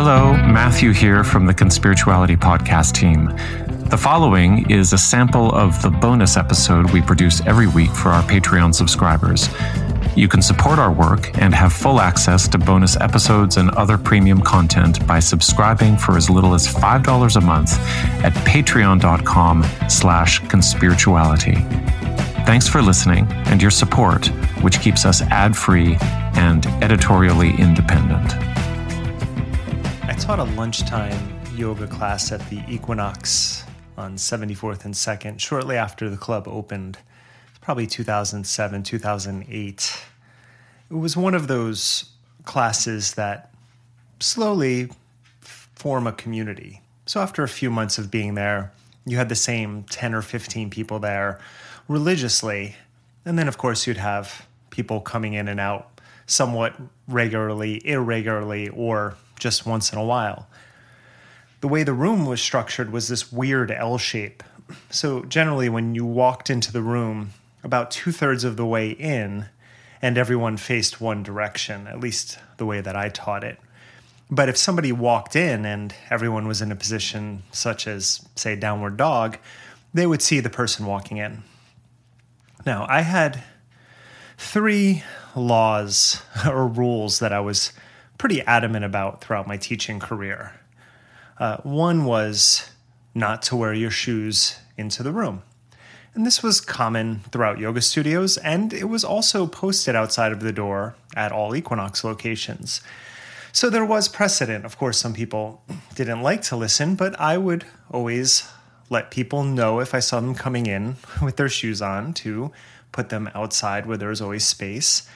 [0.00, 3.34] Hello, Matthew here from the Conspirituality Podcast team.
[3.88, 8.22] The following is a sample of the bonus episode we produce every week for our
[8.22, 9.48] Patreon subscribers.
[10.16, 14.40] You can support our work and have full access to bonus episodes and other premium
[14.40, 17.72] content by subscribing for as little as $5 a month
[18.24, 21.56] at patreon.com slash conspirituality.
[22.46, 24.28] Thanks for listening and your support,
[24.62, 25.96] which keeps us ad-free
[26.34, 28.57] and editorially independent.
[30.18, 33.62] I taught a lunchtime yoga class at the Equinox
[33.96, 36.98] on 74th and 2nd, shortly after the club opened,
[37.60, 40.02] probably 2007, 2008.
[40.90, 42.10] It was one of those
[42.44, 43.54] classes that
[44.18, 44.90] slowly
[45.40, 46.82] form a community.
[47.06, 48.72] So after a few months of being there,
[49.06, 51.38] you had the same 10 or 15 people there
[51.86, 52.74] religiously.
[53.24, 56.74] And then, of course, you'd have people coming in and out somewhat
[57.06, 60.48] regularly, irregularly, or just once in a while
[61.60, 64.42] the way the room was structured was this weird L shape.
[64.90, 67.30] So, generally, when you walked into the room,
[67.64, 69.46] about two thirds of the way in,
[70.00, 73.58] and everyone faced one direction, at least the way that I taught it.
[74.30, 78.96] But if somebody walked in and everyone was in a position such as, say, downward
[78.96, 79.38] dog,
[79.94, 81.42] they would see the person walking in.
[82.66, 83.42] Now, I had
[84.36, 85.02] three
[85.34, 87.72] laws or rules that I was
[88.18, 90.52] pretty adamant about throughout my teaching career.
[91.38, 92.68] Uh, one was
[93.14, 95.42] not to wear your shoes into the room.
[96.14, 100.52] And this was common throughout yoga studios, and it was also posted outside of the
[100.52, 102.80] door at all Equinox locations.
[103.52, 104.64] So there was precedent.
[104.64, 105.62] Of course, some people
[105.94, 108.48] didn't like to listen, but I would always
[108.90, 112.50] let people know if I saw them coming in with their shoes on to
[112.90, 115.08] put them outside where there was always space.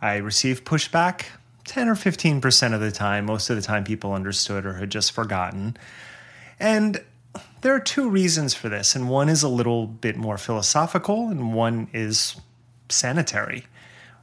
[0.00, 1.26] I received pushback
[1.66, 3.26] 10 or 15% of the time.
[3.26, 5.76] Most of the time, people understood or had just forgotten.
[6.58, 7.02] And
[7.60, 11.52] there are two reasons for this, and one is a little bit more philosophical, and
[11.52, 12.36] one is
[12.88, 13.66] sanitary.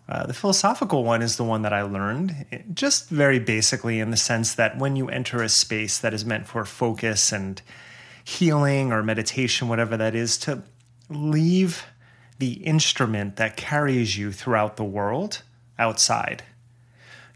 [0.10, 4.18] Uh, the philosophical one is the one that I learned, just very basically in the
[4.18, 7.62] sense that when you enter a space that is meant for focus and
[8.24, 10.64] healing or meditation, whatever that is, to
[11.10, 11.86] leave
[12.40, 15.44] the instrument that carries you throughout the world
[15.80, 16.44] outside.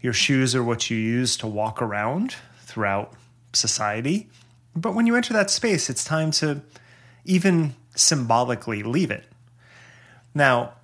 [0.00, 3.14] Your shoes are what you use to walk around throughout
[3.52, 4.28] society.
[4.76, 6.62] But when you enter that space, it's time to
[7.24, 9.24] even symbolically leave it.
[10.34, 10.74] Now,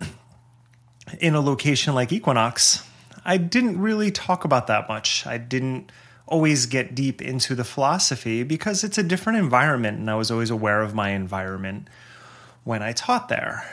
[1.21, 2.85] in a location like Equinox,
[3.25, 5.27] I didn't really talk about that much.
[5.27, 5.93] I didn't
[6.27, 10.51] always get deep into the philosophy because it's a different environment, and I was always
[10.51, 11.89] aware of my environment
[12.65, 13.65] when I taught there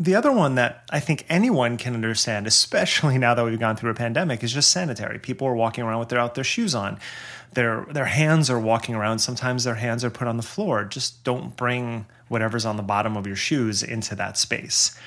[0.00, 3.90] the other one that I think anyone can understand, especially now that we've gone through
[3.90, 5.18] a pandemic, is just sanitary.
[5.18, 6.98] People are walking around with their out their shoes on.
[7.52, 9.18] Their their hands are walking around.
[9.18, 10.84] Sometimes their hands are put on the floor.
[10.84, 14.98] Just don't bring whatever's on the bottom of your shoes into that space.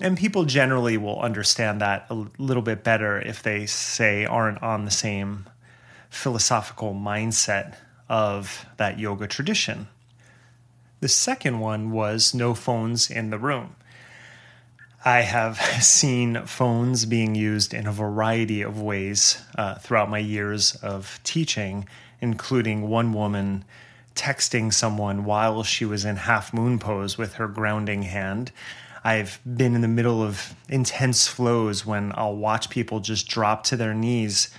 [0.00, 4.84] And people generally will understand that a little bit better if they say aren't on
[4.84, 5.48] the same
[6.10, 7.76] philosophical mindset
[8.08, 9.86] of that yoga tradition.
[11.00, 13.76] The second one was no phones in the room.
[15.04, 20.76] I have seen phones being used in a variety of ways uh, throughout my years
[20.76, 21.88] of teaching,
[22.20, 23.64] including one woman
[24.14, 28.52] texting someone while she was in half moon pose with her grounding hand.
[29.04, 33.76] I've been in the middle of intense flows when I'll watch people just drop to
[33.76, 34.54] their knees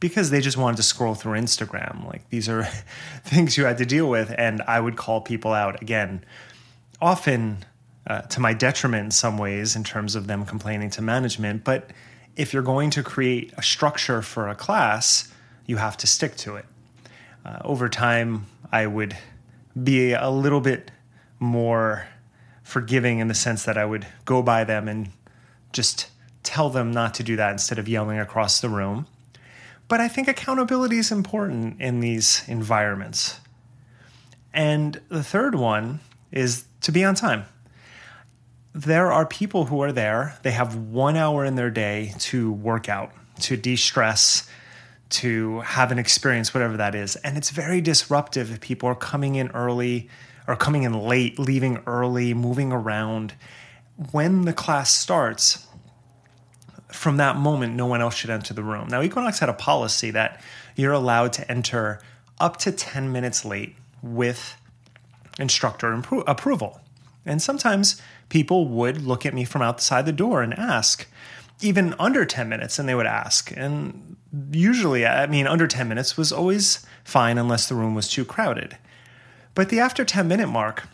[0.00, 2.06] because they just wanted to scroll through Instagram.
[2.06, 2.64] Like these are
[3.24, 6.24] things you had to deal with, and I would call people out again.
[7.00, 7.64] Often
[8.06, 11.64] uh, to my detriment in some ways in terms of them complaining to management.
[11.64, 11.90] But
[12.36, 15.32] if you're going to create a structure for a class,
[15.66, 16.64] you have to stick to it.
[17.44, 19.16] Uh, over time, I would
[19.80, 20.90] be a little bit
[21.38, 22.06] more
[22.62, 25.10] forgiving in the sense that I would go by them and
[25.72, 26.08] just
[26.42, 29.06] tell them not to do that instead of yelling across the room.
[29.88, 33.40] But I think accountability is important in these environments.
[34.54, 36.00] And the third one
[36.30, 37.44] is to be on time
[38.74, 40.38] there are people who are there.
[40.42, 44.48] They have one hour in their day to work out, to de stress,
[45.10, 47.16] to have an experience, whatever that is.
[47.16, 50.08] And it's very disruptive if people are coming in early
[50.48, 53.34] or coming in late, leaving early, moving around.
[54.10, 55.66] When the class starts,
[56.90, 58.88] from that moment, no one else should enter the room.
[58.88, 60.42] Now, Equinox had a policy that
[60.76, 62.00] you're allowed to enter
[62.40, 64.56] up to 10 minutes late with
[65.38, 65.92] instructor
[66.26, 66.80] approval.
[67.24, 71.06] And sometimes people would look at me from outside the door and ask,
[71.60, 73.52] even under 10 minutes, and they would ask.
[73.56, 74.16] And
[74.50, 78.76] usually, I mean, under 10 minutes was always fine unless the room was too crowded.
[79.54, 80.88] But the after 10 minute mark,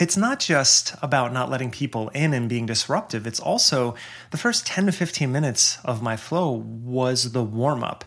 [0.00, 3.26] it's not just about not letting people in and being disruptive.
[3.26, 3.94] It's also
[4.30, 8.04] the first 10 to 15 minutes of my flow was the warm up.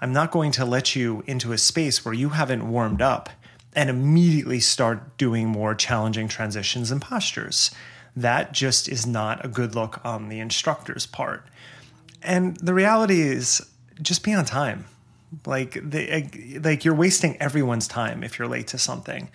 [0.00, 3.28] I'm not going to let you into a space where you haven't warmed up
[3.74, 7.70] and immediately start doing more challenging transitions and postures.
[8.16, 11.46] That just is not a good look on the instructor's part.
[12.22, 13.64] And the reality is
[14.02, 14.86] just be on time.
[15.46, 19.30] Like the, like you're wasting everyone's time if you're late to something.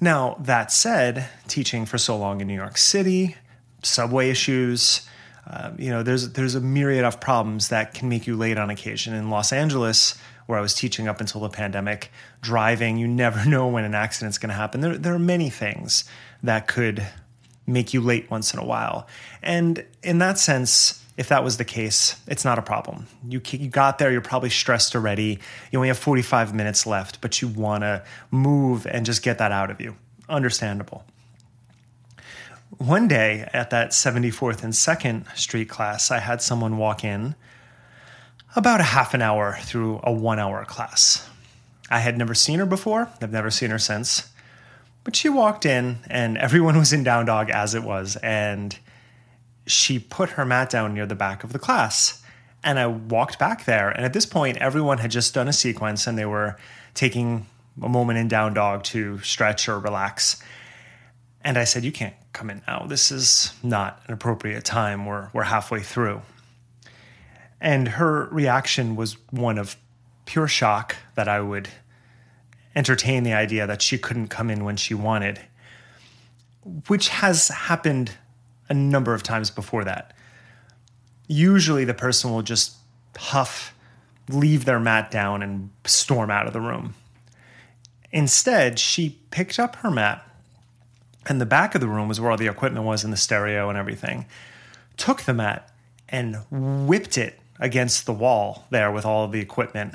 [0.00, 3.36] Now, that said, teaching for so long in New York City,
[3.82, 5.08] subway issues,
[5.48, 8.68] uh, you know, there's there's a myriad of problems that can make you late on
[8.68, 9.14] occasion.
[9.14, 10.14] In Los Angeles,
[10.48, 12.10] where I was teaching up until the pandemic,
[12.40, 14.80] driving, you never know when an accident's going to happen.
[14.80, 16.04] There there are many things
[16.42, 17.06] that could
[17.66, 19.06] make you late once in a while,
[19.42, 23.08] and in that sense, if that was the case, it's not a problem.
[23.28, 25.40] You, you got there, you're probably stressed already.
[25.70, 29.50] You only have 45 minutes left, but you want to move and just get that
[29.50, 29.96] out of you.
[30.28, 31.04] Understandable.
[32.78, 37.34] One day at that 74th and 2nd Street class, I had someone walk in
[38.56, 41.28] about a half an hour through a one hour class.
[41.90, 44.30] I had never seen her before, I've never seen her since.
[45.04, 48.16] But she walked in, and everyone was in down dog as it was.
[48.16, 48.78] And
[49.66, 52.22] she put her mat down near the back of the class.
[52.64, 53.90] And I walked back there.
[53.90, 56.56] And at this point, everyone had just done a sequence and they were
[56.94, 57.46] taking
[57.82, 60.42] a moment in down dog to stretch or relax.
[61.42, 62.84] And I said, You can't come in now.
[62.88, 65.06] This is not an appropriate time.
[65.06, 66.22] We're, we're halfway through.
[67.60, 69.76] And her reaction was one of
[70.26, 71.68] pure shock that I would
[72.76, 75.40] entertain the idea that she couldn't come in when she wanted,
[76.86, 78.12] which has happened
[78.68, 80.12] a number of times before that.
[81.26, 82.76] Usually the person will just
[83.16, 83.74] huff,
[84.28, 86.94] leave their mat down, and storm out of the room.
[88.12, 90.24] Instead, she picked up her mat,
[91.26, 93.68] and the back of the room was where all the equipment was and the stereo
[93.68, 94.26] and everything.
[94.96, 95.70] Took the mat
[96.08, 99.94] and whipped it against the wall there with all of the equipment.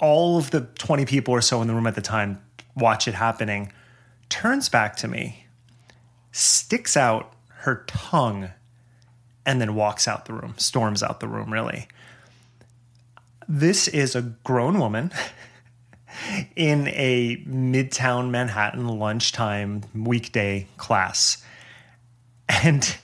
[0.00, 2.42] All of the 20 people or so in the room at the time
[2.74, 3.72] watch it happening,
[4.28, 5.46] turns back to me,
[6.32, 8.50] sticks out her tongue
[9.44, 11.88] and then walks out the room, storms out the room, really.
[13.48, 15.12] This is a grown woman
[16.56, 21.42] in a midtown Manhattan lunchtime weekday class.
[22.48, 22.96] And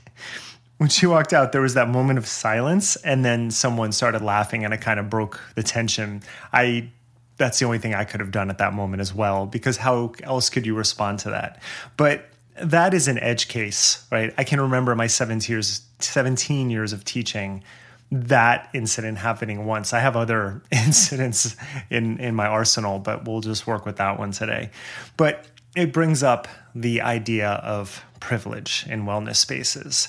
[0.79, 4.65] when she walked out, there was that moment of silence, and then someone started laughing,
[4.65, 6.23] and it kind of broke the tension.
[6.53, 6.91] I
[7.37, 10.13] that's the only thing I could have done at that moment as well, because how
[10.25, 11.63] else could you respond to that?
[11.97, 12.29] But
[12.61, 14.35] that is an edge case, right?
[14.37, 17.63] I can remember my 17 years, 17 years of teaching
[18.11, 19.93] that incident happening once.
[19.93, 21.55] I have other incidents
[21.91, 24.71] in, in my arsenal, but we'll just work with that one today.
[25.17, 25.47] But
[25.77, 30.09] it brings up the idea of privilege in wellness spaces.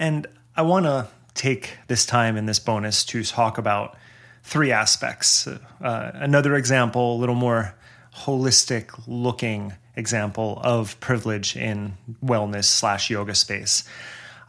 [0.00, 0.26] And
[0.56, 3.96] I want to take this time in this bonus to talk about
[4.42, 5.46] three aspects.
[5.46, 7.74] Uh, another example, a little more
[8.16, 13.84] holistic looking example of privilege in wellness slash yoga space.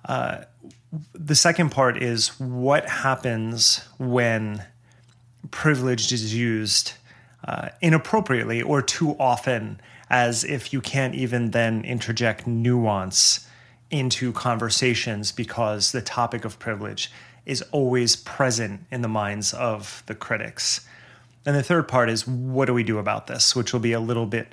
[0.06, 0.45] Uh,
[1.13, 4.65] the second part is what happens when
[5.52, 6.94] privilege is used
[7.45, 13.47] uh, inappropriately or too often, as if you can't even then interject nuance
[13.92, 17.12] into conversations because the topic of privilege
[17.45, 20.88] is always present in the minds of the critics.
[21.45, 24.00] And the third part is what do we do about this, which will be a
[24.00, 24.48] little bit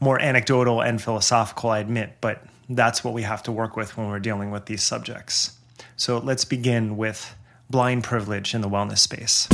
[0.00, 4.08] more anecdotal and philosophical, I admit, but that's what we have to work with when
[4.08, 5.56] we're dealing with these subjects.
[5.96, 7.34] So let's begin with
[7.68, 9.48] blind privilege in the wellness space.